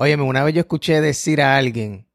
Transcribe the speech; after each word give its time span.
Óyeme, 0.00 0.22
una 0.22 0.44
vez 0.44 0.54
yo 0.54 0.60
escuché 0.60 1.00
decir 1.00 1.42
a 1.42 1.56
alguien 1.56 2.06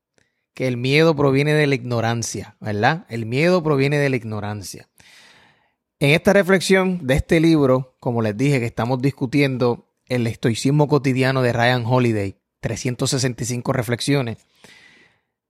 que 0.54 0.70
el 0.70 0.78
miedo 0.78 1.18
proviene 1.18 1.54
de 1.54 1.68
la 1.68 1.76
ignorancia, 1.76 2.56
¿verdad? 2.62 3.06
El 3.10 3.26
miedo 3.26 3.62
proviene 3.62 3.98
de 3.98 4.10
la 4.10 4.16
ignorancia. 4.16 4.88
En 6.00 6.12
esta 6.12 6.32
reflexión 6.32 7.06
de 7.06 7.16
este 7.16 7.42
libro, 7.42 7.98
como 8.00 8.22
les 8.22 8.38
dije, 8.38 8.62
que 8.62 8.68
estamos 8.68 9.02
discutiendo 9.02 9.94
el 10.06 10.28
estoicismo 10.28 10.88
cotidiano 10.88 11.42
de 11.42 11.52
Ryan 11.52 11.84
Holiday, 11.86 12.38
365 12.62 13.74
reflexiones. 13.74 14.38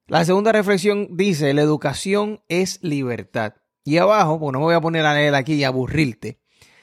La 0.08 0.26
segunda 0.26 0.52
reflexión 0.52 1.10
dice, 1.16 1.54
la 1.54 1.62
educación 1.62 2.42
es 2.48 2.80
libertad. 2.82 3.54
Y 3.84 3.98
abajo, 3.98 4.40
pues 4.40 4.54
no 4.54 4.58
me 4.58 4.66
voy 4.66 4.74
a 4.74 4.82
poner 4.82 5.06
a 5.06 5.14
leer 5.14 5.36
aquí 5.36 5.54
y 5.54 5.66
aburrirte, 5.66 6.40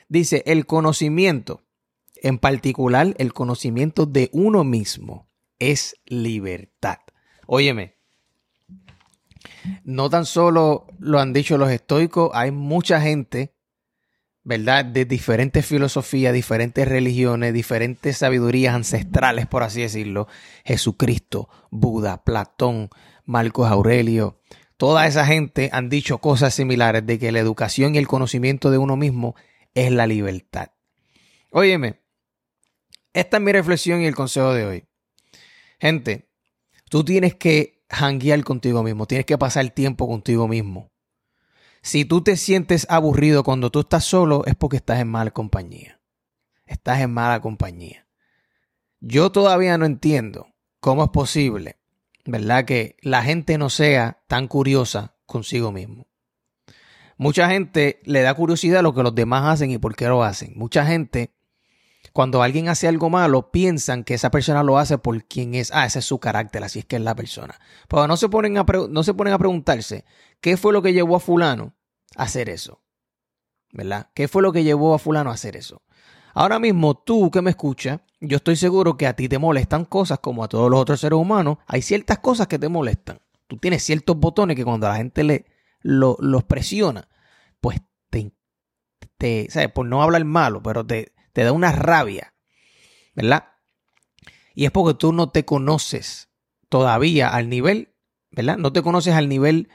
dice, 0.08 0.44
el 0.46 0.66
conocimiento, 0.66 1.64
en 2.22 2.38
particular 2.38 3.16
el 3.18 3.32
conocimiento 3.32 4.06
de 4.06 4.30
uno 4.32 4.62
mismo, 4.62 5.29
es 5.60 5.94
libertad. 6.06 6.98
Óyeme, 7.46 7.94
no 9.84 10.10
tan 10.10 10.26
solo 10.26 10.86
lo 10.98 11.20
han 11.20 11.32
dicho 11.32 11.58
los 11.58 11.70
estoicos, 11.70 12.30
hay 12.34 12.50
mucha 12.50 13.00
gente, 13.00 13.54
¿verdad? 14.42 14.84
De 14.84 15.04
diferentes 15.04 15.64
filosofías, 15.64 16.32
diferentes 16.32 16.88
religiones, 16.88 17.54
diferentes 17.54 18.16
sabidurías 18.18 18.74
ancestrales, 18.74 19.46
por 19.46 19.62
así 19.62 19.82
decirlo. 19.82 20.26
Jesucristo, 20.64 21.48
Buda, 21.70 22.24
Platón, 22.24 22.90
Marcos 23.24 23.70
Aurelio, 23.70 24.40
toda 24.76 25.06
esa 25.06 25.26
gente 25.26 25.70
han 25.72 25.88
dicho 25.88 26.18
cosas 26.18 26.54
similares 26.54 27.06
de 27.06 27.18
que 27.18 27.32
la 27.32 27.38
educación 27.38 27.94
y 27.94 27.98
el 27.98 28.08
conocimiento 28.08 28.70
de 28.70 28.78
uno 28.78 28.96
mismo 28.96 29.36
es 29.74 29.92
la 29.92 30.06
libertad. 30.06 30.70
Óyeme, 31.50 32.00
esta 33.12 33.36
es 33.36 33.42
mi 33.42 33.52
reflexión 33.52 34.00
y 34.00 34.06
el 34.06 34.14
consejo 34.14 34.54
de 34.54 34.64
hoy. 34.64 34.89
Gente, 35.80 36.28
tú 36.90 37.04
tienes 37.04 37.34
que 37.34 37.82
hanguear 37.88 38.44
contigo 38.44 38.82
mismo, 38.82 39.06
tienes 39.06 39.26
que 39.26 39.38
pasar 39.38 39.68
tiempo 39.70 40.06
contigo 40.06 40.46
mismo. 40.46 40.92
Si 41.82 42.04
tú 42.04 42.22
te 42.22 42.36
sientes 42.36 42.86
aburrido 42.90 43.42
cuando 43.42 43.70
tú 43.70 43.80
estás 43.80 44.04
solo, 44.04 44.44
es 44.44 44.54
porque 44.54 44.76
estás 44.76 45.00
en 45.00 45.08
mala 45.08 45.30
compañía. 45.30 46.00
Estás 46.66 47.00
en 47.00 47.12
mala 47.12 47.40
compañía. 47.40 48.06
Yo 49.00 49.32
todavía 49.32 49.78
no 49.78 49.86
entiendo 49.86 50.48
cómo 50.80 51.04
es 51.04 51.10
posible, 51.10 51.78
¿verdad? 52.26 52.66
Que 52.66 52.96
la 53.00 53.22
gente 53.22 53.56
no 53.56 53.70
sea 53.70 54.22
tan 54.28 54.46
curiosa 54.46 55.16
consigo 55.24 55.72
mismo. 55.72 56.06
Mucha 57.16 57.48
gente 57.48 58.00
le 58.04 58.20
da 58.20 58.34
curiosidad 58.34 58.80
a 58.80 58.82
lo 58.82 58.94
que 58.94 59.02
los 59.02 59.14
demás 59.14 59.44
hacen 59.44 59.70
y 59.70 59.78
por 59.78 59.96
qué 59.96 60.06
lo 60.06 60.22
hacen. 60.22 60.52
Mucha 60.56 60.84
gente 60.84 61.34
cuando 62.12 62.42
alguien 62.42 62.68
hace 62.68 62.88
algo 62.88 63.10
malo, 63.10 63.50
piensan 63.50 64.04
que 64.04 64.14
esa 64.14 64.30
persona 64.30 64.62
lo 64.62 64.78
hace 64.78 64.98
por 64.98 65.24
quien 65.24 65.54
es. 65.54 65.70
Ah, 65.72 65.86
ese 65.86 66.00
es 66.00 66.04
su 66.04 66.18
carácter, 66.18 66.64
así 66.64 66.80
es 66.80 66.84
que 66.84 66.96
es 66.96 67.02
la 67.02 67.14
persona. 67.14 67.58
Pero 67.88 68.06
no 68.08 68.16
se 68.16 68.28
ponen 68.28 68.58
a, 68.58 68.66
no 68.88 69.02
se 69.02 69.14
ponen 69.14 69.32
a 69.32 69.38
preguntarse 69.38 70.04
qué 70.40 70.56
fue 70.56 70.72
lo 70.72 70.82
que 70.82 70.92
llevó 70.92 71.16
a 71.16 71.20
fulano 71.20 71.74
a 72.16 72.24
hacer 72.24 72.48
eso. 72.48 72.82
¿Verdad? 73.72 74.10
¿Qué 74.14 74.26
fue 74.26 74.42
lo 74.42 74.52
que 74.52 74.64
llevó 74.64 74.94
a 74.94 74.98
fulano 74.98 75.30
a 75.30 75.34
hacer 75.34 75.56
eso? 75.56 75.82
Ahora 76.34 76.58
mismo 76.58 76.94
tú 76.96 77.30
que 77.30 77.42
me 77.42 77.50
escuchas, 77.50 78.00
yo 78.20 78.36
estoy 78.36 78.56
seguro 78.56 78.96
que 78.96 79.06
a 79.06 79.14
ti 79.14 79.28
te 79.28 79.38
molestan 79.38 79.84
cosas 79.84 80.18
como 80.18 80.42
a 80.42 80.48
todos 80.48 80.70
los 80.70 80.80
otros 80.80 81.00
seres 81.00 81.18
humanos. 81.18 81.58
Hay 81.66 81.82
ciertas 81.82 82.18
cosas 82.18 82.48
que 82.48 82.58
te 82.58 82.68
molestan. 82.68 83.20
Tú 83.46 83.56
tienes 83.56 83.84
ciertos 83.84 84.16
botones 84.16 84.56
que 84.56 84.64
cuando 84.64 84.88
la 84.88 84.96
gente 84.96 85.24
le, 85.24 85.46
los 85.82 86.44
presiona, 86.44 87.08
pues 87.60 87.80
te, 88.10 88.32
te, 89.18 89.48
¿sabes? 89.50 89.70
Por 89.72 89.86
no 89.86 90.02
hablar 90.02 90.24
malo, 90.24 90.62
pero 90.62 90.84
te, 90.86 91.12
te 91.32 91.44
da 91.44 91.52
una 91.52 91.72
rabia, 91.72 92.34
¿verdad? 93.14 93.44
Y 94.54 94.64
es 94.64 94.70
porque 94.70 94.98
tú 94.98 95.12
no 95.12 95.30
te 95.30 95.44
conoces 95.44 96.28
todavía 96.68 97.28
al 97.28 97.48
nivel, 97.48 97.94
¿verdad? 98.30 98.56
No 98.56 98.72
te 98.72 98.82
conoces 98.82 99.14
al 99.14 99.28
nivel 99.28 99.68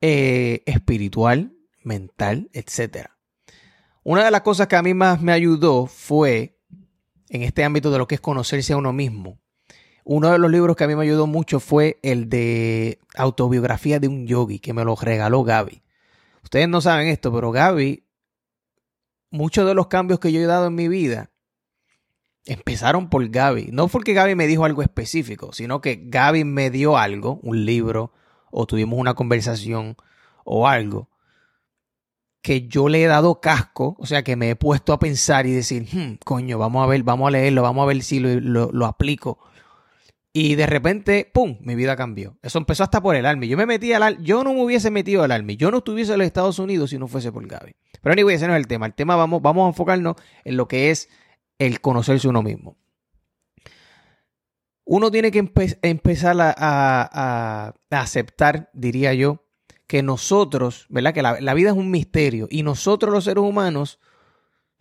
eh, 0.00 0.62
espiritual, 0.66 1.54
mental, 1.82 2.50
etc. 2.52 3.08
Una 4.02 4.24
de 4.24 4.30
las 4.30 4.42
cosas 4.42 4.66
que 4.66 4.76
a 4.76 4.82
mí 4.82 4.94
más 4.94 5.20
me 5.20 5.32
ayudó 5.32 5.86
fue 5.86 6.58
en 7.28 7.42
este 7.42 7.64
ámbito 7.64 7.90
de 7.90 7.98
lo 7.98 8.06
que 8.06 8.16
es 8.16 8.20
conocerse 8.20 8.72
a 8.72 8.76
uno 8.76 8.92
mismo. 8.92 9.40
Uno 10.04 10.30
de 10.30 10.38
los 10.38 10.50
libros 10.50 10.76
que 10.76 10.84
a 10.84 10.88
mí 10.88 10.96
me 10.96 11.04
ayudó 11.04 11.26
mucho 11.26 11.60
fue 11.60 12.00
el 12.02 12.28
de 12.28 12.98
autobiografía 13.14 14.00
de 14.00 14.08
un 14.08 14.26
yogi 14.26 14.58
que 14.58 14.72
me 14.72 14.84
lo 14.84 14.96
regaló 14.96 15.44
Gaby. 15.44 15.82
Ustedes 16.42 16.68
no 16.68 16.80
saben 16.80 17.06
esto, 17.06 17.32
pero 17.32 17.52
Gaby 17.52 18.04
muchos 19.32 19.66
de 19.66 19.74
los 19.74 19.88
cambios 19.88 20.20
que 20.20 20.30
yo 20.30 20.40
he 20.40 20.46
dado 20.46 20.68
en 20.68 20.74
mi 20.74 20.86
vida 20.86 21.30
empezaron 22.44 23.08
por 23.08 23.28
Gaby. 23.28 23.70
No 23.72 23.88
porque 23.88 24.12
Gaby 24.12 24.34
me 24.34 24.46
dijo 24.46 24.64
algo 24.64 24.82
específico, 24.82 25.52
sino 25.52 25.80
que 25.80 26.00
Gaby 26.04 26.44
me 26.44 26.70
dio 26.70 26.96
algo, 26.96 27.40
un 27.42 27.64
libro, 27.64 28.12
o 28.50 28.66
tuvimos 28.66 28.98
una 28.98 29.14
conversación 29.14 29.96
o 30.44 30.68
algo, 30.68 31.08
que 32.42 32.68
yo 32.68 32.88
le 32.88 33.02
he 33.02 33.06
dado 33.06 33.40
casco, 33.40 33.96
o 33.98 34.06
sea, 34.06 34.22
que 34.22 34.36
me 34.36 34.50
he 34.50 34.56
puesto 34.56 34.92
a 34.92 34.98
pensar 34.98 35.46
y 35.46 35.52
decir, 35.52 35.86
hmm, 35.92 36.18
coño, 36.24 36.58
vamos 36.58 36.84
a 36.84 36.86
ver, 36.86 37.02
vamos 37.02 37.28
a 37.28 37.30
leerlo, 37.30 37.62
vamos 37.62 37.84
a 37.84 37.86
ver 37.86 38.02
si 38.02 38.20
lo, 38.20 38.70
lo 38.72 38.86
aplico 38.86 39.38
y 40.34 40.54
de 40.54 40.66
repente, 40.66 41.30
¡pum!, 41.32 41.58
mi 41.60 41.74
vida 41.74 41.94
cambió. 41.94 42.38
Eso 42.42 42.58
empezó 42.58 42.84
hasta 42.84 43.02
por 43.02 43.16
el 43.16 43.26
Army. 43.26 43.48
Yo 43.48 43.58
me 43.58 43.66
metí 43.66 43.92
al 43.92 44.02
Army. 44.02 44.24
Yo 44.24 44.42
no 44.42 44.54
me 44.54 44.64
hubiese 44.64 44.90
metido 44.90 45.22
al 45.22 45.30
Army. 45.30 45.56
Yo 45.56 45.70
no 45.70 45.78
estuviese 45.78 46.12
en 46.12 46.18
los 46.18 46.26
Estados 46.26 46.58
Unidos 46.58 46.90
si 46.90 46.98
no 46.98 47.06
fuese 47.06 47.30
por 47.30 47.46
Gaby. 47.46 47.74
Pero 48.02 48.12
anyway, 48.12 48.36
ese 48.36 48.46
no 48.46 48.54
es 48.54 48.58
el 48.58 48.66
tema. 48.66 48.86
El 48.86 48.94
tema 48.94 49.16
vamos, 49.16 49.40
vamos 49.40 49.64
a 49.64 49.68
enfocarnos 49.68 50.16
en 50.44 50.56
lo 50.56 50.68
que 50.68 50.90
es 50.90 51.08
el 51.58 51.80
conocerse 51.80 52.28
uno 52.28 52.42
mismo. 52.42 52.76
Uno 54.84 55.10
tiene 55.10 55.30
que 55.30 55.38
empezar 55.82 56.36
a, 56.40 57.74
aceptar, 57.90 58.70
diría 58.74 59.14
yo, 59.14 59.44
que 59.86 60.02
nosotros, 60.02 60.86
¿verdad? 60.88 61.14
Que 61.14 61.22
la 61.22 61.54
vida 61.54 61.70
es 61.70 61.76
un 61.76 61.90
misterio 61.90 62.48
y 62.50 62.62
nosotros 62.62 63.12
los 63.12 63.24
seres 63.24 63.44
humanos 63.44 64.00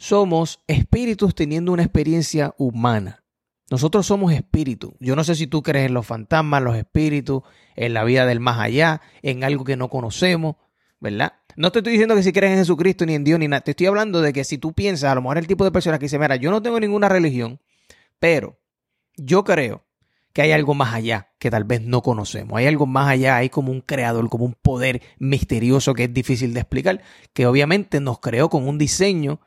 somos 0.02 0.64
espíritus 0.66 1.36
teniendo 1.36 1.72
una 1.72 1.84
experiencia 1.84 2.56
humana. 2.58 3.24
Nosotros 3.70 4.08
somos 4.08 4.34
espíritus. 4.34 4.94
Yo 5.00 5.16
no 5.16 5.24
sé 5.24 5.36
si 5.36 5.46
tú 5.46 5.62
crees 5.62 5.86
en 5.86 5.94
los 5.94 6.08
fantasmas, 6.08 6.64
los 6.64 6.76
espíritus, 6.76 7.44
en 7.76 7.94
la 7.94 8.04
vida 8.04 8.26
del 8.26 8.40
más 8.40 8.60
allá, 8.60 9.00
en 9.22 9.44
algo 9.44 9.64
que 9.64 9.78
no 9.78 9.90
conocemos, 9.90 10.56
¿verdad? 11.00 11.34
No 11.56 11.72
te 11.72 11.80
estoy 11.80 11.94
diciendo 11.94 12.16
que 12.16 12.24
si 12.24 12.32
crees 12.32 12.54
en 12.54 12.60
Jesucristo 12.60 13.06
ni 13.06 13.16
en 13.16 13.24
Dios 13.24 13.40
ni 13.40 13.48
nada. 13.48 13.62
Te 13.62 13.72
estoy 13.72 13.88
hablando 13.88 14.22
de 14.22 14.34
que 14.34 14.44
si 14.44 14.58
tú 14.58 14.74
piensas, 14.74 15.12
a 15.12 15.16
lo 15.16 15.22
mejor 15.22 15.38
el 15.38 15.48
tipo 15.48 15.64
de 15.64 15.72
persona 15.72 16.00
que 16.00 16.06
dice, 16.06 16.20
mira, 16.20 16.36
yo 16.36 16.52
no 16.52 16.62
tengo 16.62 16.80
ninguna 16.80 17.10
religión, 17.10 17.60
pero 18.20 18.60
yo 19.18 19.44
creo 19.44 19.84
que 20.34 20.42
hay 20.42 20.52
algo 20.52 20.74
más 20.74 20.94
allá 20.94 21.32
que 21.40 21.52
tal 21.52 21.64
vez 21.64 21.82
no 21.82 22.02
conocemos. 22.02 22.58
Hay 22.58 22.68
algo 22.68 22.86
más 22.86 23.10
allá, 23.10 23.36
hay 23.36 23.50
como 23.50 23.72
un 23.72 23.82
creador, 23.82 24.30
como 24.30 24.46
un 24.46 24.54
poder 24.54 25.02
misterioso 25.20 25.94
que 25.94 26.06
es 26.06 26.14
difícil 26.14 26.54
de 26.54 26.62
explicar, 26.62 27.02
que 27.34 27.46
obviamente 27.46 28.00
nos 28.00 28.20
creó 28.20 28.50
con 28.50 28.68
un 28.68 28.78
diseño 28.78 29.42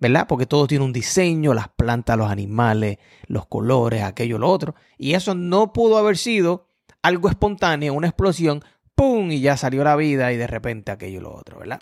¿verdad? 0.00 0.26
Porque 0.26 0.46
todo 0.46 0.66
tiene 0.66 0.84
un 0.84 0.94
diseño, 0.94 1.52
las 1.52 1.68
plantas, 1.68 2.16
los 2.16 2.30
animales, 2.30 2.98
los 3.26 3.46
colores, 3.46 4.02
aquello, 4.02 4.38
lo 4.38 4.48
otro. 4.48 4.74
Y 4.98 5.12
eso 5.12 5.34
no 5.34 5.72
pudo 5.74 5.98
haber 5.98 6.16
sido 6.16 6.66
algo 7.02 7.28
espontáneo, 7.28 7.94
una 7.94 8.08
explosión, 8.08 8.64
¡pum! 9.00 9.30
Y 9.30 9.40
ya 9.40 9.56
salió 9.56 9.82
la 9.82 9.96
vida 9.96 10.30
y 10.30 10.36
de 10.36 10.46
repente 10.46 10.92
aquello, 10.92 11.22
lo 11.22 11.34
otro, 11.34 11.58
¿verdad? 11.58 11.80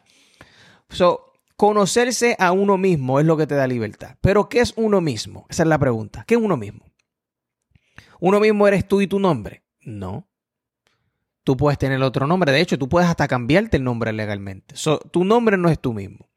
So, 0.88 1.32
conocerse 1.56 2.36
a 2.38 2.52
uno 2.52 2.78
mismo 2.78 3.18
es 3.18 3.26
lo 3.26 3.36
que 3.36 3.48
te 3.48 3.56
da 3.56 3.66
libertad. 3.66 4.16
Pero 4.20 4.48
¿qué 4.48 4.60
es 4.60 4.72
uno 4.76 5.00
mismo? 5.00 5.44
Esa 5.48 5.64
es 5.64 5.68
la 5.68 5.78
pregunta. 5.78 6.22
¿Qué 6.24 6.36
es 6.36 6.40
uno 6.40 6.56
mismo? 6.56 6.84
¿Uno 8.20 8.38
mismo 8.38 8.68
eres 8.68 8.86
tú 8.86 9.00
y 9.00 9.08
tu 9.08 9.18
nombre? 9.18 9.64
No. 9.80 10.28
Tú 11.42 11.56
puedes 11.56 11.76
tener 11.76 12.00
otro 12.02 12.28
nombre. 12.28 12.52
De 12.52 12.60
hecho, 12.60 12.78
tú 12.78 12.88
puedes 12.88 13.08
hasta 13.08 13.26
cambiarte 13.26 13.78
el 13.78 13.82
nombre 13.82 14.12
legalmente. 14.12 14.76
Tu 15.10 15.24
nombre 15.24 15.56
no 15.56 15.68
es 15.70 15.80
tú 15.80 15.92
mismo. 15.92 16.28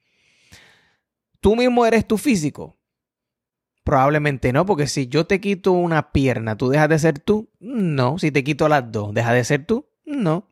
¿Tú 1.41 1.55
mismo 1.55 1.85
eres 1.85 2.07
tu 2.07 2.17
físico? 2.17 2.79
Probablemente 3.83 4.51
no, 4.51 4.65
porque 4.65 4.87
si 4.87 5.07
yo 5.07 5.27
te 5.27 5.39
quito 5.39 5.73
una 5.73 6.11
pierna, 6.11 6.57
¿tú 6.57 6.69
dejas 6.69 6.89
de 6.89 6.97
ser 6.97 7.19
tú? 7.19 7.51
No. 7.59 8.17
Si 8.17 8.31
te 8.31 8.43
quito 8.43 8.67
las 8.67 8.91
dos, 8.91 9.13
¿dejas 9.13 9.33
de 9.33 9.43
ser 9.43 9.65
tú? 9.67 9.87
No. 10.05 10.47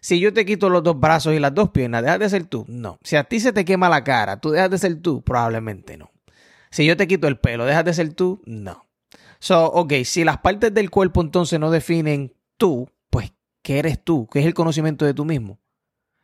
Si 0.00 0.20
yo 0.20 0.32
te 0.32 0.44
quito 0.44 0.68
los 0.68 0.82
dos 0.82 0.98
brazos 0.98 1.34
y 1.34 1.38
las 1.38 1.54
dos 1.54 1.70
piernas, 1.70 2.02
¿dejas 2.02 2.18
de 2.18 2.28
ser 2.28 2.44
tú? 2.44 2.64
No. 2.68 2.98
Si 3.02 3.16
a 3.16 3.24
ti 3.24 3.40
se 3.40 3.52
te 3.52 3.64
quema 3.64 3.88
la 3.88 4.04
cara, 4.04 4.40
¿tú 4.40 4.50
dejas 4.50 4.70
de 4.70 4.78
ser 4.78 5.00
tú? 5.02 5.22
Probablemente 5.22 5.96
no. 5.96 6.10
Si 6.70 6.84
yo 6.84 6.96
te 6.96 7.08
quito 7.08 7.28
el 7.28 7.38
pelo, 7.38 7.64
¿dejas 7.64 7.84
de 7.84 7.94
ser 7.94 8.12
tú? 8.14 8.42
No. 8.44 8.86
So, 9.38 9.66
ok, 9.66 9.92
si 10.04 10.24
las 10.24 10.38
partes 10.38 10.72
del 10.74 10.90
cuerpo 10.90 11.20
entonces 11.20 11.58
no 11.58 11.70
definen 11.70 12.34
tú, 12.56 12.88
pues, 13.10 13.32
¿qué 13.62 13.78
eres 13.78 14.02
tú? 14.02 14.28
¿Qué 14.30 14.40
es 14.40 14.46
el 14.46 14.54
conocimiento 14.54 15.04
de 15.04 15.14
tú 15.14 15.24
mismo? 15.24 15.58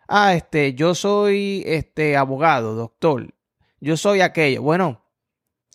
Ah, 0.07 0.35
este, 0.35 0.75
yo 0.75 0.95
soy 0.95 1.63
este 1.67 2.17
abogado, 2.17 2.75
doctor 2.75 3.35
yo 3.85 3.97
soy 3.97 4.23
aquello. 4.23 4.63
Bueno, 4.63 5.05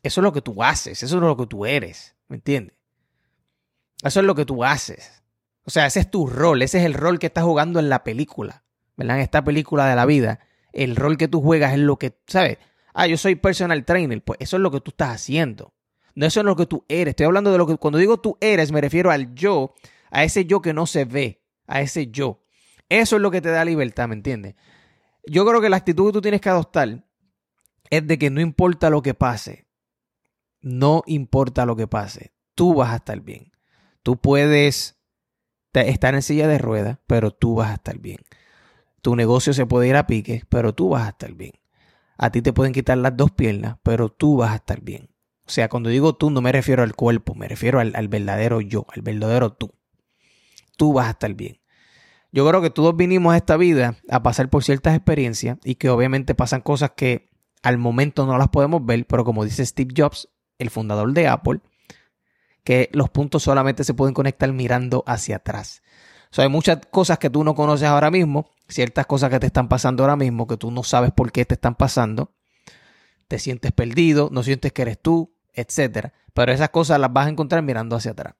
eso 0.01 0.21
es 0.21 0.23
lo 0.23 0.33
que 0.33 0.41
tú 0.41 0.63
haces, 0.63 1.03
eso 1.03 1.15
es 1.17 1.21
lo 1.21 1.37
que 1.37 1.45
tú 1.45 1.65
eres, 1.65 2.15
¿me 2.27 2.37
entiendes? 2.37 2.75
Eso 4.03 4.19
es 4.19 4.25
lo 4.25 4.33
que 4.33 4.45
tú 4.45 4.63
haces. 4.63 5.18
O 5.69 5.71
sea, 5.71 5.85
ese 5.85 5.99
es 5.99 6.09
tu 6.09 6.25
rol, 6.25 6.63
ese 6.63 6.79
es 6.79 6.83
el 6.83 6.95
rol 6.95 7.19
que 7.19 7.27
estás 7.27 7.43
jugando 7.43 7.79
en 7.79 7.89
la 7.89 8.03
película, 8.03 8.63
¿verdad? 8.97 9.17
En 9.17 9.21
esta 9.21 9.43
película 9.43 9.85
de 9.85 9.95
la 9.95 10.07
vida, 10.07 10.39
el 10.73 10.95
rol 10.95 11.15
que 11.15 11.27
tú 11.27 11.43
juegas 11.43 11.73
es 11.73 11.79
lo 11.79 11.99
que, 11.99 12.17
¿sabes? 12.25 12.57
Ah, 12.91 13.05
yo 13.05 13.17
soy 13.17 13.35
personal 13.35 13.85
trainer, 13.85 14.19
pues 14.23 14.39
eso 14.41 14.57
es 14.57 14.63
lo 14.63 14.71
que 14.71 14.81
tú 14.81 14.89
estás 14.89 15.09
haciendo. 15.09 15.75
No 16.15 16.25
eso 16.25 16.39
es 16.39 16.45
lo 16.47 16.55
que 16.55 16.65
tú 16.65 16.85
eres. 16.89 17.11
Estoy 17.11 17.27
hablando 17.27 17.51
de 17.51 17.59
lo 17.59 17.67
que 17.67 17.77
cuando 17.77 17.99
digo 17.99 18.19
tú 18.19 18.35
eres, 18.41 18.71
me 18.71 18.81
refiero 18.81 19.11
al 19.11 19.35
yo, 19.35 19.75
a 20.09 20.23
ese 20.23 20.45
yo 20.45 20.59
que 20.59 20.73
no 20.73 20.87
se 20.87 21.05
ve, 21.05 21.43
a 21.67 21.81
ese 21.81 22.07
yo. 22.07 22.41
Eso 22.89 23.17
es 23.17 23.21
lo 23.21 23.29
que 23.29 23.39
te 23.39 23.49
da 23.49 23.63
libertad, 23.63 24.07
¿me 24.07 24.15
entiendes? 24.15 24.55
Yo 25.27 25.45
creo 25.45 25.61
que 25.61 25.69
la 25.69 25.77
actitud 25.77 26.07
que 26.07 26.13
tú 26.13 26.21
tienes 26.21 26.41
que 26.41 26.49
adoptar 26.49 27.05
es 27.91 28.07
de 28.07 28.17
que 28.17 28.31
no 28.31 28.41
importa 28.41 28.89
lo 28.89 29.03
que 29.03 29.13
pase, 29.13 29.67
no 30.61 31.03
importa 31.05 31.67
lo 31.67 31.75
que 31.75 31.85
pase, 31.85 32.33
tú 32.55 32.73
vas 32.73 32.91
a 32.91 32.95
estar 32.95 33.21
bien. 33.21 33.51
Tú 34.01 34.17
puedes 34.17 34.98
estar 35.73 36.15
en 36.15 36.21
silla 36.21 36.47
de 36.47 36.57
ruedas, 36.57 36.97
pero 37.07 37.31
tú 37.31 37.55
vas 37.55 37.71
a 37.71 37.75
estar 37.75 37.97
bien. 37.97 38.17
Tu 39.01 39.15
negocio 39.15 39.53
se 39.53 39.65
puede 39.65 39.87
ir 39.87 39.95
a 39.95 40.07
pique, 40.07 40.43
pero 40.49 40.73
tú 40.73 40.89
vas 40.89 41.05
a 41.05 41.09
estar 41.09 41.33
bien. 41.33 41.53
A 42.17 42.31
ti 42.31 42.41
te 42.41 42.51
pueden 42.51 42.73
quitar 42.73 42.97
las 42.97 43.15
dos 43.15 43.31
piernas, 43.31 43.77
pero 43.83 44.09
tú 44.09 44.37
vas 44.37 44.51
a 44.51 44.55
estar 44.55 44.81
bien. 44.81 45.09
O 45.45 45.51
sea, 45.51 45.69
cuando 45.69 45.89
digo 45.89 46.13
tú, 46.13 46.29
no 46.29 46.41
me 46.41 46.51
refiero 46.51 46.83
al 46.83 46.95
cuerpo, 46.95 47.33
me 47.33 47.47
refiero 47.47 47.79
al, 47.79 48.07
verdadero 48.07 48.61
yo, 48.61 48.85
al 48.93 49.01
verdadero 49.01 49.53
tú. 49.53 49.73
Tú 50.77 50.93
vas 50.93 51.07
a 51.07 51.11
estar 51.11 51.33
bien. 51.33 51.59
Yo 52.31 52.47
creo 52.47 52.61
que 52.61 52.69
todos 52.69 52.95
vinimos 52.95 53.33
a 53.33 53.37
esta 53.37 53.57
vida 53.57 53.95
a 54.09 54.21
pasar 54.21 54.49
por 54.49 54.63
ciertas 54.63 54.95
experiencias 54.95 55.57
y 55.63 55.75
que 55.75 55.89
obviamente 55.89 56.35
pasan 56.35 56.61
cosas 56.61 56.91
que 56.95 57.31
al 57.63 57.77
momento 57.77 58.25
no 58.25 58.37
las 58.37 58.49
podemos 58.49 58.85
ver, 58.85 59.07
pero 59.07 59.23
como 59.23 59.43
dice 59.43 59.65
Steve 59.65 59.93
Jobs, 59.97 60.29
el 60.59 60.69
fundador 60.69 61.13
de 61.13 61.27
Apple, 61.27 61.61
que 62.69 62.87
los 62.93 63.09
puntos 63.09 63.41
solamente 63.41 63.83
se 63.83 63.95
pueden 63.95 64.13
conectar 64.13 64.53
mirando 64.53 65.03
hacia 65.07 65.37
atrás. 65.37 65.81
O 66.25 66.35
sea, 66.35 66.43
hay 66.43 66.51
muchas 66.51 66.77
cosas 66.91 67.17
que 67.17 67.31
tú 67.31 67.43
no 67.43 67.55
conoces 67.55 67.87
ahora 67.87 68.11
mismo, 68.11 68.51
ciertas 68.67 69.07
cosas 69.07 69.31
que 69.31 69.39
te 69.39 69.47
están 69.47 69.67
pasando 69.67 70.03
ahora 70.03 70.15
mismo, 70.15 70.45
que 70.45 70.55
tú 70.55 70.69
no 70.69 70.83
sabes 70.83 71.11
por 71.11 71.31
qué 71.31 71.45
te 71.45 71.55
están 71.55 71.73
pasando. 71.73 72.35
Te 73.27 73.39
sientes 73.39 73.71
perdido, 73.71 74.29
no 74.31 74.43
sientes 74.43 74.71
que 74.71 74.83
eres 74.83 75.01
tú, 75.01 75.35
etc. 75.51 76.09
Pero 76.35 76.51
esas 76.51 76.69
cosas 76.69 76.99
las 76.99 77.11
vas 77.11 77.25
a 77.25 77.29
encontrar 77.31 77.63
mirando 77.63 77.95
hacia 77.95 78.11
atrás. 78.11 78.35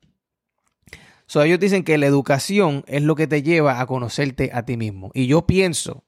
So, 1.26 1.42
ellos 1.42 1.60
dicen 1.60 1.84
que 1.84 1.98
la 1.98 2.06
educación 2.06 2.84
es 2.86 3.02
lo 3.02 3.16
que 3.16 3.26
te 3.26 3.42
lleva 3.42 3.82
a 3.82 3.88
conocerte 3.88 4.52
a 4.54 4.64
ti 4.64 4.78
mismo. 4.78 5.10
Y 5.16 5.26
yo 5.26 5.48
pienso, 5.48 6.06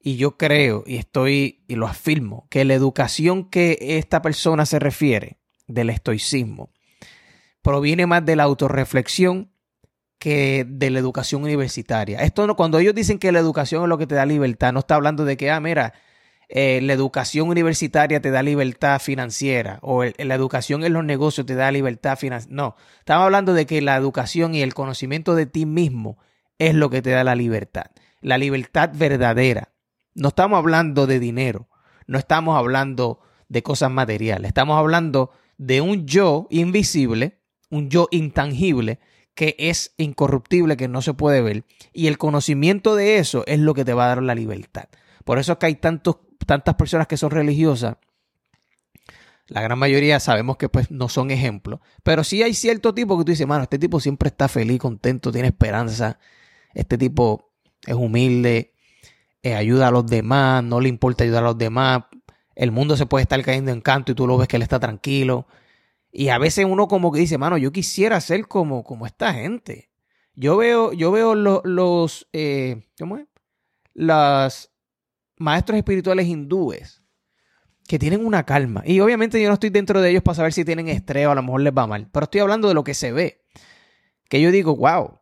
y 0.00 0.16
yo 0.16 0.38
creo, 0.38 0.82
y 0.86 0.96
estoy, 0.96 1.62
y 1.68 1.74
lo 1.74 1.86
afirmo, 1.86 2.46
que 2.48 2.64
la 2.64 2.72
educación 2.72 3.50
que 3.50 3.76
esta 3.98 4.22
persona 4.22 4.64
se 4.64 4.78
refiere 4.78 5.43
del 5.66 5.90
estoicismo 5.90 6.70
proviene 7.64 8.06
más 8.06 8.24
de 8.24 8.36
la 8.36 8.42
autorreflexión 8.42 9.50
que 10.18 10.66
de 10.68 10.90
la 10.90 10.98
educación 10.98 11.42
universitaria. 11.42 12.20
Esto 12.20 12.46
no, 12.46 12.56
cuando 12.56 12.78
ellos 12.78 12.94
dicen 12.94 13.18
que 13.18 13.32
la 13.32 13.38
educación 13.38 13.82
es 13.82 13.88
lo 13.88 13.98
que 13.98 14.06
te 14.06 14.14
da 14.14 14.26
libertad, 14.26 14.72
no 14.72 14.80
está 14.80 14.94
hablando 14.96 15.24
de 15.24 15.36
que, 15.36 15.50
ah, 15.50 15.60
mira, 15.60 15.94
eh, 16.48 16.80
la 16.82 16.92
educación 16.92 17.48
universitaria 17.48 18.20
te 18.20 18.30
da 18.30 18.42
libertad 18.42 19.00
financiera 19.00 19.78
o 19.80 20.04
la 20.04 20.34
educación 20.34 20.84
en 20.84 20.92
los 20.92 21.04
negocios 21.04 21.46
te 21.46 21.54
da 21.54 21.72
libertad 21.72 22.18
financiera. 22.18 22.54
No, 22.54 22.76
estamos 22.98 23.24
hablando 23.24 23.54
de 23.54 23.64
que 23.66 23.80
la 23.80 23.96
educación 23.96 24.54
y 24.54 24.62
el 24.62 24.74
conocimiento 24.74 25.34
de 25.34 25.46
ti 25.46 25.64
mismo 25.64 26.18
es 26.58 26.74
lo 26.74 26.90
que 26.90 27.02
te 27.02 27.10
da 27.10 27.24
la 27.24 27.34
libertad. 27.34 27.86
La 28.20 28.38
libertad 28.38 28.90
verdadera. 28.94 29.72
No 30.14 30.28
estamos 30.28 30.58
hablando 30.58 31.06
de 31.06 31.18
dinero, 31.18 31.68
no 32.06 32.18
estamos 32.18 32.56
hablando 32.56 33.20
de 33.48 33.62
cosas 33.62 33.90
materiales, 33.90 34.48
estamos 34.48 34.78
hablando 34.78 35.32
de 35.58 35.80
un 35.80 36.06
yo 36.06 36.46
invisible, 36.50 37.40
un 37.70 37.90
yo 37.90 38.08
intangible 38.10 39.00
que 39.34 39.56
es 39.58 39.94
incorruptible, 39.96 40.76
que 40.76 40.88
no 40.88 41.02
se 41.02 41.14
puede 41.14 41.42
ver. 41.42 41.64
Y 41.92 42.06
el 42.06 42.18
conocimiento 42.18 42.94
de 42.94 43.18
eso 43.18 43.44
es 43.46 43.58
lo 43.58 43.74
que 43.74 43.84
te 43.84 43.92
va 43.92 44.04
a 44.04 44.08
dar 44.08 44.22
la 44.22 44.34
libertad. 44.34 44.84
Por 45.24 45.38
eso 45.38 45.52
es 45.52 45.58
que 45.58 45.66
hay 45.66 45.74
tantos, 45.74 46.18
tantas 46.46 46.74
personas 46.76 47.06
que 47.06 47.16
son 47.16 47.30
religiosas. 47.30 47.96
La 49.48 49.60
gran 49.60 49.78
mayoría 49.78 50.20
sabemos 50.20 50.56
que 50.56 50.68
pues 50.68 50.90
no 50.90 51.08
son 51.08 51.30
ejemplos. 51.30 51.80
Pero 52.02 52.24
sí 52.24 52.42
hay 52.42 52.54
cierto 52.54 52.94
tipo 52.94 53.18
que 53.18 53.24
tú 53.24 53.32
dices, 53.32 53.46
mano, 53.46 53.64
este 53.64 53.78
tipo 53.78 54.00
siempre 54.00 54.28
está 54.28 54.48
feliz, 54.48 54.78
contento, 54.78 55.32
tiene 55.32 55.48
esperanza. 55.48 56.18
Este 56.72 56.96
tipo 56.96 57.52
es 57.86 57.94
humilde, 57.94 58.72
eh, 59.42 59.54
ayuda 59.54 59.88
a 59.88 59.90
los 59.90 60.06
demás, 60.06 60.64
no 60.64 60.80
le 60.80 60.88
importa 60.88 61.24
ayudar 61.24 61.42
a 61.42 61.48
los 61.48 61.58
demás. 61.58 62.04
El 62.54 62.70
mundo 62.70 62.96
se 62.96 63.06
puede 63.06 63.22
estar 63.22 63.42
cayendo 63.42 63.70
en 63.72 63.80
canto 63.80 64.12
y 64.12 64.14
tú 64.14 64.26
lo 64.26 64.38
ves 64.38 64.48
que 64.48 64.56
él 64.56 64.62
está 64.62 64.78
tranquilo. 64.78 65.46
Y 66.12 66.28
a 66.28 66.38
veces 66.38 66.64
uno 66.64 66.86
como 66.86 67.10
que 67.10 67.18
dice, 67.20 67.38
mano, 67.38 67.58
yo 67.58 67.72
quisiera 67.72 68.20
ser 68.20 68.46
como, 68.46 68.84
como 68.84 69.06
esta 69.06 69.34
gente. 69.34 69.90
Yo 70.34 70.56
veo, 70.56 70.92
yo 70.92 71.10
veo 71.10 71.34
los, 71.34 72.28
eh, 72.32 72.88
¿cómo 72.98 73.18
es? 73.18 73.26
Los 73.94 74.70
maestros 75.36 75.76
espirituales 75.76 76.26
hindúes 76.26 77.02
que 77.86 77.98
tienen 77.98 78.24
una 78.24 78.44
calma. 78.44 78.82
Y 78.86 79.00
obviamente 79.00 79.40
yo 79.42 79.48
no 79.48 79.54
estoy 79.54 79.70
dentro 79.70 80.00
de 80.00 80.10
ellos 80.10 80.22
para 80.22 80.36
saber 80.36 80.52
si 80.52 80.64
tienen 80.64 80.88
estrés 80.88 81.26
o 81.26 81.32
a 81.32 81.34
lo 81.34 81.42
mejor 81.42 81.60
les 81.60 81.72
va 81.72 81.86
mal. 81.86 82.08
Pero 82.10 82.24
estoy 82.24 82.40
hablando 82.40 82.68
de 82.68 82.74
lo 82.74 82.84
que 82.84 82.94
se 82.94 83.12
ve. 83.12 83.44
Que 84.28 84.40
yo 84.40 84.50
digo, 84.50 84.76
wow, 84.76 85.20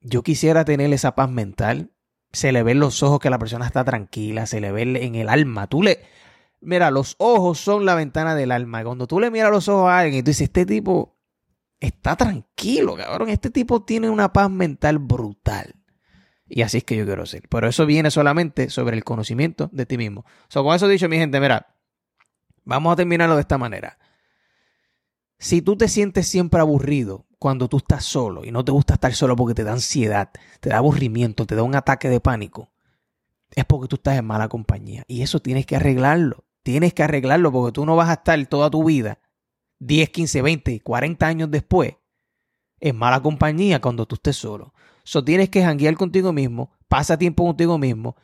yo 0.00 0.22
quisiera 0.22 0.64
tener 0.64 0.92
esa 0.92 1.14
paz 1.14 1.30
mental. 1.30 1.90
Se 2.32 2.50
le 2.50 2.62
ven 2.62 2.80
los 2.80 3.02
ojos 3.02 3.20
que 3.20 3.30
la 3.30 3.38
persona 3.38 3.66
está 3.66 3.84
tranquila, 3.84 4.46
se 4.46 4.60
le 4.60 4.72
ve 4.72 4.82
en 4.82 5.14
el 5.14 5.28
alma. 5.28 5.68
Tú 5.68 5.82
le, 5.82 6.00
Mira, 6.64 6.90
los 6.90 7.14
ojos 7.18 7.58
son 7.58 7.84
la 7.84 7.94
ventana 7.94 8.34
del 8.34 8.52
alma. 8.52 8.82
Cuando 8.84 9.06
tú 9.06 9.20
le 9.20 9.30
miras 9.30 9.50
los 9.50 9.68
ojos 9.68 9.90
a 9.90 9.98
alguien 9.98 10.20
y 10.20 10.22
tú 10.22 10.30
dices, 10.30 10.48
este 10.48 10.66
tipo 10.66 11.16
está 11.80 12.16
tranquilo, 12.16 12.96
cabrón. 12.96 13.28
Este 13.28 13.50
tipo 13.50 13.84
tiene 13.84 14.10
una 14.10 14.32
paz 14.32 14.50
mental 14.50 14.98
brutal. 14.98 15.74
Y 16.46 16.62
así 16.62 16.78
es 16.78 16.84
que 16.84 16.96
yo 16.96 17.04
quiero 17.04 17.26
ser. 17.26 17.48
Pero 17.48 17.68
eso 17.68 17.86
viene 17.86 18.10
solamente 18.10 18.70
sobre 18.70 18.96
el 18.96 19.04
conocimiento 19.04 19.70
de 19.72 19.86
ti 19.86 19.96
mismo. 19.96 20.24
So, 20.48 20.62
con 20.62 20.74
eso 20.74 20.88
dicho, 20.88 21.08
mi 21.08 21.16
gente, 21.16 21.40
mira, 21.40 21.74
vamos 22.64 22.92
a 22.92 22.96
terminarlo 22.96 23.34
de 23.34 23.42
esta 23.42 23.58
manera. 23.58 23.98
Si 25.38 25.62
tú 25.62 25.76
te 25.76 25.88
sientes 25.88 26.26
siempre 26.26 26.60
aburrido 26.60 27.26
cuando 27.38 27.68
tú 27.68 27.78
estás 27.78 28.04
solo 28.04 28.44
y 28.44 28.50
no 28.50 28.64
te 28.64 28.72
gusta 28.72 28.94
estar 28.94 29.14
solo 29.14 29.36
porque 29.36 29.54
te 29.54 29.64
da 29.64 29.72
ansiedad, 29.72 30.30
te 30.60 30.70
da 30.70 30.78
aburrimiento, 30.78 31.46
te 31.46 31.54
da 31.54 31.62
un 31.62 31.74
ataque 31.74 32.08
de 32.08 32.20
pánico, 32.20 32.72
es 33.54 33.64
porque 33.64 33.88
tú 33.88 33.96
estás 33.96 34.18
en 34.18 34.24
mala 34.24 34.48
compañía. 34.48 35.04
Y 35.06 35.22
eso 35.22 35.40
tienes 35.40 35.66
que 35.66 35.76
arreglarlo. 35.76 36.43
Tienes 36.64 36.94
que 36.94 37.02
arreglarlo 37.02 37.52
porque 37.52 37.72
tú 37.72 37.86
no 37.86 37.94
vas 37.94 38.08
a 38.08 38.14
estar 38.14 38.44
toda 38.46 38.70
tu 38.70 38.82
vida, 38.84 39.20
10, 39.80 40.08
15, 40.08 40.42
20, 40.42 40.80
40 40.80 41.26
años 41.26 41.50
después, 41.50 41.94
en 42.80 42.96
mala 42.96 43.20
compañía 43.20 43.80
cuando 43.80 44.06
tú 44.06 44.14
estés 44.16 44.36
solo. 44.36 44.72
So 45.04 45.22
tienes 45.22 45.50
que 45.50 45.62
janguear 45.62 45.94
contigo 45.94 46.32
mismo, 46.32 46.72
pasa 46.88 47.18
tiempo 47.18 47.44
contigo 47.44 47.76
mismo, 47.76 48.16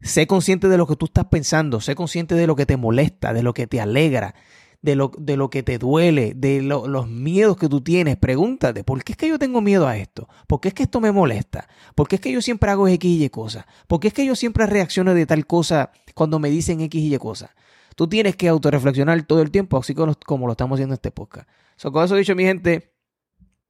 sé 0.00 0.28
consciente 0.28 0.68
de 0.68 0.78
lo 0.78 0.86
que 0.86 0.94
tú 0.94 1.06
estás 1.06 1.26
pensando, 1.26 1.80
sé 1.80 1.96
consciente 1.96 2.36
de 2.36 2.46
lo 2.46 2.54
que 2.54 2.66
te 2.66 2.76
molesta, 2.76 3.32
de 3.32 3.42
lo 3.42 3.52
que 3.52 3.66
te 3.66 3.80
alegra, 3.80 4.36
de 4.82 4.96
lo, 4.96 5.12
de 5.18 5.36
lo 5.36 5.50
que 5.50 5.62
te 5.62 5.78
duele, 5.78 6.32
de 6.34 6.62
los 6.62 7.08
miedos 7.08 7.56
que 7.56 7.68
tú 7.68 7.80
tienes. 7.80 8.16
Pregúntate, 8.16 8.84
¿por 8.84 9.02
qué 9.04 9.12
es 9.12 9.18
que 9.18 9.28
yo 9.28 9.38
tengo 9.38 9.60
miedo 9.60 9.86
a 9.86 9.96
esto? 9.96 10.28
¿Por 10.46 10.60
qué 10.60 10.68
es 10.68 10.74
que 10.74 10.84
esto 10.84 11.00
me 11.00 11.12
molesta? 11.12 11.68
¿Por 11.94 12.08
qué 12.08 12.16
es 12.16 12.20
que 12.20 12.32
yo 12.32 12.40
siempre 12.40 12.70
hago 12.70 12.88
X 12.88 13.10
y 13.10 13.24
Y 13.24 13.28
cosas? 13.30 13.66
¿Por 13.86 14.00
qué 14.00 14.08
es 14.08 14.14
que 14.14 14.24
yo 14.24 14.34
siempre 14.34 14.66
reacciono 14.66 15.14
de 15.14 15.26
tal 15.26 15.46
cosa 15.46 15.92
cuando 16.14 16.38
me 16.38 16.50
dicen 16.50 16.80
X 16.80 17.00
y 17.00 17.14
Y 17.14 17.18
cosas? 17.18 17.50
Tú 17.96 18.08
tienes 18.08 18.36
que 18.36 18.48
autorreflexionar 18.48 19.22
todo 19.24 19.42
el 19.42 19.50
tiempo, 19.50 19.78
así 19.78 19.94
como, 19.94 20.46
lo 20.46 20.52
estamos 20.52 20.76
haciendo 20.76 20.94
en 20.94 20.96
este 20.96 21.10
podcast. 21.10 21.48
So, 21.76 21.92
con 21.92 22.04
eso 22.04 22.14
dicho, 22.14 22.34
mi 22.34 22.44
gente, 22.44 22.94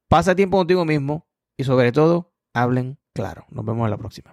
pasa 0.07 0.35
tiempo 0.35 0.57
contigo 0.57 0.85
mismo 0.85 1.25
y 1.57 1.63
sobre 1.63 1.91
todo, 1.91 2.31
hablen 2.53 2.97
claro. 3.13 3.45
Nos 3.49 3.65
vemos 3.65 3.85
en 3.85 3.91
la 3.91 3.97
próxima. 3.97 4.29